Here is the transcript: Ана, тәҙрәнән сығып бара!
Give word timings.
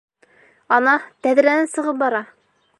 Ана, 0.77 0.95
тәҙрәнән 1.27 1.71
сығып 1.77 2.03
бара! 2.05 2.27